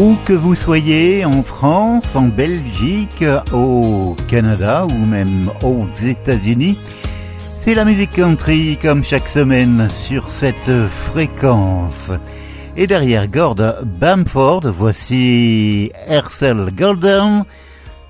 Où 0.00 0.16
que 0.24 0.32
vous 0.32 0.54
soyez, 0.54 1.26
en 1.26 1.42
France, 1.42 2.16
en 2.16 2.28
Belgique, 2.28 3.22
au 3.52 4.16
Canada 4.28 4.86
ou 4.86 5.04
même 5.04 5.50
aux 5.62 5.84
États-Unis, 6.02 6.78
c'est 7.60 7.74
la 7.74 7.84
musique 7.84 8.14
country 8.14 8.78
comme 8.80 9.04
chaque 9.04 9.28
semaine 9.28 9.90
sur 9.90 10.30
cette 10.30 10.88
fréquence. 10.88 12.12
Et 12.78 12.86
derrière 12.86 13.28
Gord 13.28 13.56
Bamford, 13.84 14.62
voici 14.74 15.92
Herschel 16.06 16.70
Golden, 16.74 17.44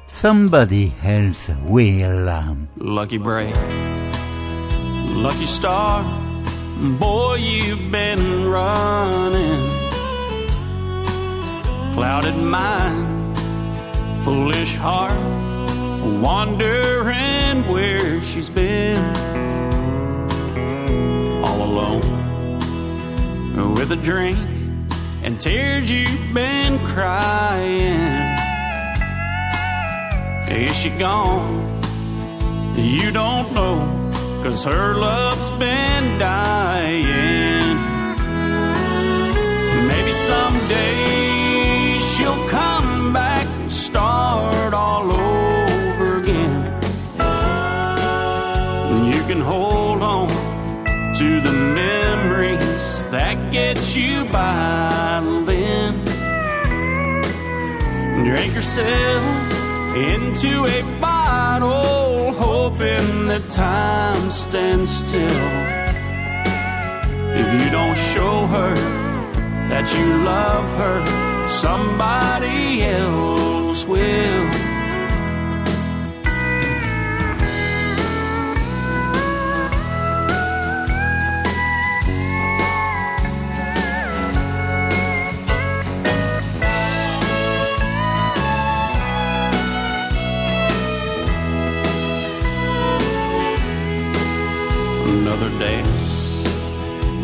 Somebody 0.06 0.92
Else 1.04 1.50
Will. 1.66 2.32
Lucky 2.78 3.18
break, 3.18 3.52
lucky 5.16 5.46
star, 5.48 6.04
boy, 7.00 7.40
you've 7.40 7.90
been 7.90 8.48
running. 8.48 9.89
Clouded 11.94 12.36
mind, 12.36 13.36
foolish 14.24 14.76
heart, 14.76 15.12
wondering 16.22 17.66
where 17.68 18.22
she's 18.22 18.48
been. 18.48 19.04
All 21.44 21.62
alone, 21.62 22.00
with 23.74 23.92
a 23.92 23.96
drink 23.96 24.38
and 25.22 25.38
tears 25.40 25.90
you've 25.90 26.32
been 26.32 26.78
crying. 26.86 28.38
Is 30.48 30.74
she 30.76 30.90
gone? 30.90 31.66
You 32.76 33.10
don't 33.10 33.52
know, 33.52 33.78
cause 34.42 34.64
her 34.64 34.94
love's 34.94 35.50
been 35.58 36.18
dying. 36.18 37.78
Maybe 39.86 40.12
someday 40.12 41.19
Drink 58.30 58.54
yourself 58.54 59.52
into 59.96 60.64
a 60.64 61.00
bottle, 61.00 62.32
hoping 62.32 63.26
that 63.26 63.48
time 63.48 64.30
stands 64.30 64.88
still. 64.88 65.48
If 67.34 67.52
you 67.60 67.70
don't 67.72 67.98
show 67.98 68.46
her 68.46 68.74
that 69.68 69.92
you 69.92 70.22
love 70.22 70.78
her, 70.78 71.48
somebody 71.48 72.84
else 72.84 73.84
will. 73.84 74.69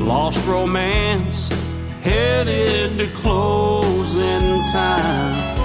Lost 0.07 0.47
romance, 0.47 1.49
headed 2.03 2.97
to 2.97 3.09
closing 3.09 4.63
time. 4.71 5.57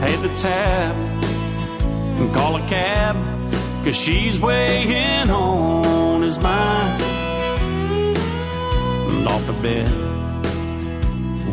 Pay 0.00 0.14
the 0.16 0.28
tab 0.34 0.94
and 2.20 2.34
call 2.34 2.56
a 2.56 2.68
cab, 2.68 3.16
cause 3.84 3.96
she's 3.96 4.38
weighing 4.38 5.30
on 5.30 6.20
his 6.20 6.38
mind. 6.40 7.02
And 9.12 9.26
off 9.28 9.46
the 9.46 9.54
bed 9.62 9.90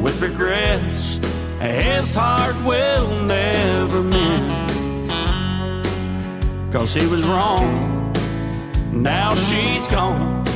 with 0.01 0.21
regrets, 0.21 1.15
his 1.61 2.13
heart 2.13 2.57
will 2.65 3.23
never 3.23 4.03
mend. 4.03 4.69
Cause 6.73 6.93
he 6.93 7.07
was 7.07 7.23
wrong, 7.23 8.11
now 8.91 9.33
she's 9.33 9.87
gone. 9.87 10.50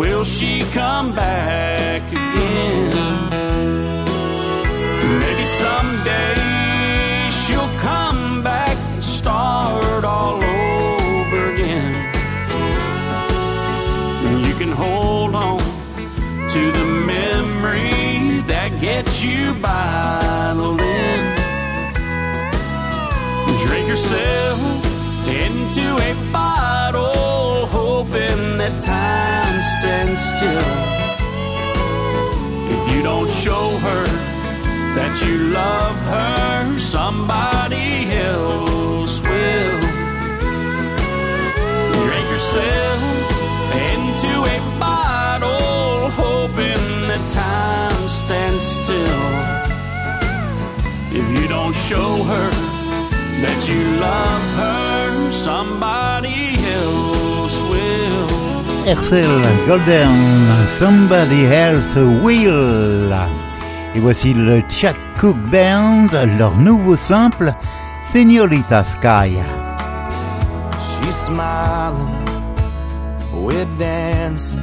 Will 0.00 0.24
she 0.24 0.62
come 0.72 1.14
back 1.14 2.00
again? 2.10 2.90
Maybe 5.20 5.44
someday 5.44 7.28
she'll 7.30 7.72
come 7.80 8.42
back 8.42 8.78
and 8.94 9.04
start 9.04 10.02
all 10.04 10.36
over 10.36 11.52
again. 11.52 11.92
You 14.42 14.54
can 14.54 14.72
hold 14.72 15.34
on 15.34 15.58
to 15.58 16.72
the 16.78 16.86
memory 17.04 18.40
that 18.52 18.70
gets 18.80 19.22
you 19.22 19.52
by 19.60 20.54
the. 20.56 20.80
Drink 23.66 23.86
yourself 23.86 24.60
into 25.28 25.84
a 26.08 26.14
bottle, 26.32 26.59
that 28.70 28.80
time 28.80 29.62
stands 29.78 30.20
still. 30.36 30.70
If 32.74 32.94
you 32.94 33.02
don't 33.02 33.30
show 33.30 33.68
her 33.78 34.04
that 34.94 35.20
you 35.24 35.50
love 35.50 35.96
her, 36.14 36.78
somebody 36.78 38.10
else 38.10 39.20
will. 39.20 39.80
Drink 42.04 42.26
yourself 42.30 43.00
into 43.90 44.32
a 44.54 44.58
bottle, 44.78 46.10
hoping 46.10 47.08
that 47.08 47.28
time 47.28 48.08
stands 48.08 48.62
still. 48.62 49.30
If 51.12 51.26
you 51.38 51.48
don't 51.48 51.74
show 51.74 52.22
her 52.22 52.50
that 53.42 53.68
you 53.68 53.96
love 53.96 54.42
her, 54.56 55.30
somebody 55.30 56.54
else. 56.72 57.19
Hercel 58.90 59.40
Golden, 59.68 60.10
Somebody 60.76 61.44
Else 61.44 61.94
Will. 62.24 63.14
Et 63.94 64.00
voici 64.00 64.34
le 64.34 64.64
Chat 64.68 64.94
Cook 65.16 65.36
Band, 65.52 66.08
leur 66.36 66.56
nouveau 66.56 66.96
simple, 66.96 67.54
Señorita 68.02 68.82
Sky. 68.82 69.38
She's 70.80 71.14
smiling, 71.14 72.10
we're 73.32 73.64
dancing, 73.78 74.58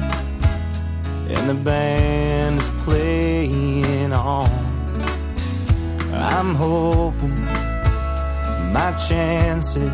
and 1.34 1.48
the 1.48 1.54
band 1.54 2.60
is 2.60 2.68
playing 2.84 4.12
on. 4.12 4.50
I'm 6.12 6.54
hoping 6.54 7.46
my 8.74 8.92
chances 9.08 9.90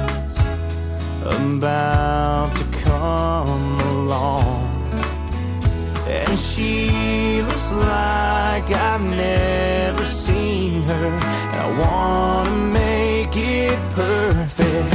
about 1.22 2.52
to 2.56 2.64
come 2.82 3.83
along. 4.04 4.70
And 6.06 6.38
she 6.38 7.42
looks 7.42 7.72
like 7.72 8.66
I've 8.70 9.02
never 9.02 10.04
seen 10.04 10.82
her. 10.82 11.06
And 11.52 11.60
I 11.66 11.68
wanna 11.82 12.56
make 12.82 13.34
it 13.36 13.78
perfect. 14.02 14.92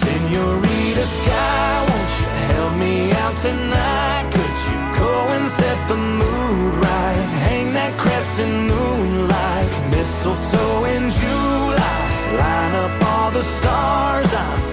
Senorita 0.00 1.04
Sky, 1.18 1.72
won't 1.88 2.12
you 2.20 2.28
help 2.52 2.72
me 2.84 2.96
out 3.22 3.36
tonight? 3.48 4.24
Could 4.36 4.56
you 4.68 4.78
go 5.02 5.14
and 5.34 5.46
set 5.58 5.78
the 5.92 6.00
mood 6.20 6.74
right? 6.88 7.24
Hang 7.46 7.66
that 7.78 7.92
crescent 8.02 8.56
moon 8.70 9.28
like 9.36 9.72
mistletoe 9.92 10.84
in 10.94 11.04
July. 11.20 12.00
Line 12.40 12.74
up 12.84 12.94
all 13.12 13.30
the 13.30 13.44
stars. 13.56 14.30
I'm 14.44 14.72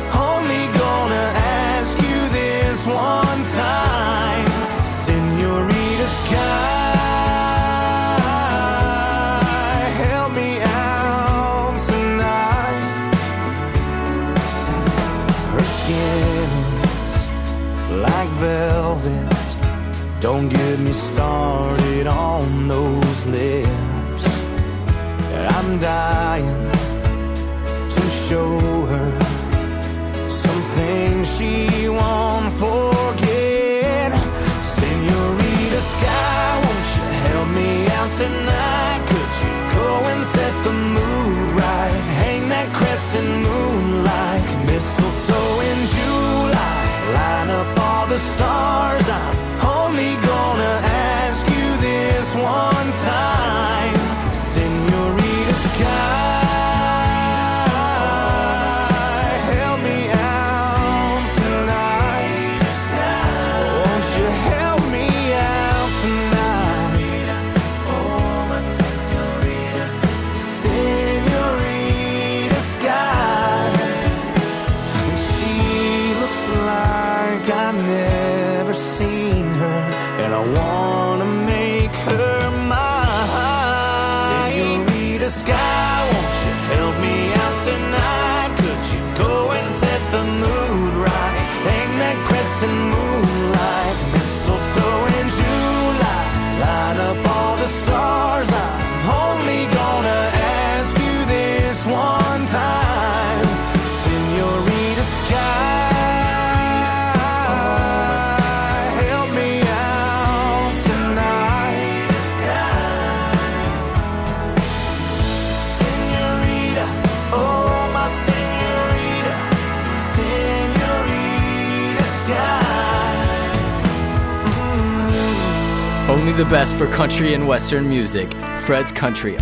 the 126.39 126.45
best 126.45 126.73
for 126.77 126.87
country 126.87 127.33
and 127.33 127.45
western 127.45 127.89
music. 127.89 128.31
Fred's 128.63 128.93
Country. 128.93 129.35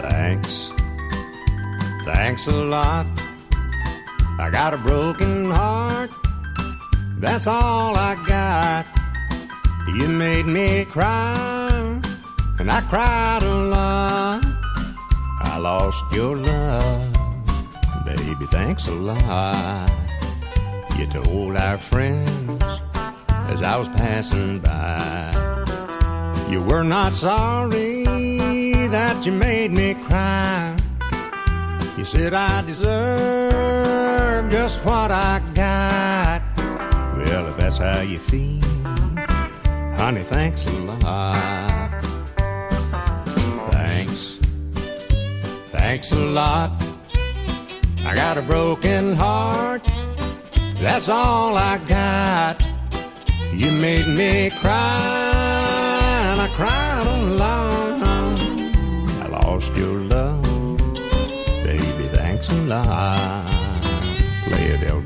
Thanks. 0.00 0.72
Thanks 2.06 2.46
a 2.46 2.52
lot. 2.52 3.04
I 4.38 4.48
got 4.50 4.72
a 4.72 4.78
broken 4.78 5.50
heart. 5.50 6.08
That's 7.18 7.46
all 7.46 7.94
I 7.94 8.14
got. 8.26 8.86
You 9.88 10.08
made 10.08 10.46
me 10.46 10.86
cry, 10.86 12.00
and 12.58 12.72
I 12.72 12.80
cried 12.88 13.42
a 13.42 13.54
lot. 13.54 14.25
Lost 15.66 16.04
your 16.12 16.36
love. 16.36 17.12
Baby, 18.04 18.46
thanks 18.52 18.86
a 18.86 18.94
lot. 18.94 19.90
You 20.96 21.06
told 21.08 21.56
our 21.56 21.76
friends 21.76 22.62
as 23.52 23.62
I 23.62 23.76
was 23.76 23.88
passing 23.88 24.60
by. 24.60 25.34
You 26.48 26.62
were 26.62 26.84
not 26.84 27.12
sorry 27.12 28.04
that 28.96 29.26
you 29.26 29.32
made 29.32 29.72
me 29.72 29.94
cry. 30.06 30.76
You 31.98 32.04
said 32.04 32.32
I 32.32 32.62
deserve 32.62 34.48
just 34.52 34.84
what 34.84 35.10
I 35.10 35.42
got. 35.52 36.42
Well, 37.16 37.48
if 37.48 37.56
that's 37.56 37.78
how 37.78 38.02
you 38.02 38.20
feel, 38.20 38.62
honey, 39.98 40.22
thanks 40.22 40.64
a 40.64 40.70
lot. 41.02 41.75
Thanks 45.88 46.10
a 46.10 46.16
lot. 46.16 46.72
I 48.04 48.12
got 48.16 48.36
a 48.38 48.42
broken 48.42 49.14
heart. 49.14 49.82
That's 50.80 51.08
all 51.08 51.56
I 51.56 51.78
got. 51.86 52.60
You 53.52 53.70
made 53.70 54.08
me 54.08 54.50
cry, 54.60 56.32
and 56.32 56.40
I 56.40 56.48
cried 56.56 57.06
alone. 57.06 58.02
I 59.22 59.28
lost 59.28 59.76
your 59.76 60.00
love, 60.00 60.42
baby. 61.62 62.06
Thanks 62.18 62.50
a 62.50 62.60
lot. 62.62 63.46
Play 64.48 64.66
it. 64.72 65.05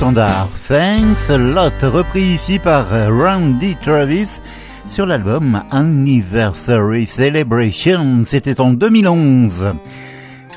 Standard 0.00 0.48
Thanks 0.66 1.28
a 1.28 1.36
Lot, 1.36 1.74
repris 1.82 2.32
ici 2.34 2.58
par 2.58 2.86
Randy 2.88 3.76
Travis 3.82 4.40
sur 4.88 5.04
l'album 5.04 5.62
Anniversary 5.70 7.06
Celebration, 7.06 8.22
c'était 8.24 8.62
en 8.62 8.72
2011. 8.72 9.74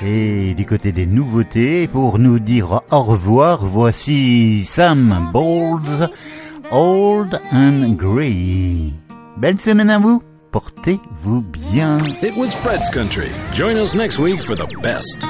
Et 0.02 0.54
du 0.54 0.64
côté 0.64 0.92
des 0.92 1.04
nouveautés, 1.04 1.88
pour 1.88 2.18
nous 2.18 2.38
dire 2.38 2.80
au 2.90 3.02
revoir, 3.02 3.66
voici 3.66 4.64
Sam 4.66 5.28
Bowles, 5.30 6.08
Old 6.70 7.38
and 7.52 7.96
Grey. 7.98 8.94
Belle 9.36 9.60
semaine 9.60 9.90
à 9.90 9.98
vous, 9.98 10.22
portez-vous 10.52 11.42
bien. 11.42 11.98
It 12.22 12.34
was 12.38 12.52
Fred's 12.52 12.88
Country. 12.88 13.28
Join 13.52 13.76
us 13.76 13.94
next 13.94 14.18
week 14.18 14.42
for 14.42 14.56
the 14.56 14.66
best. 14.80 15.26